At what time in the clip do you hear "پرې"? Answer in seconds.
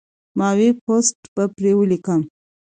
1.55-1.71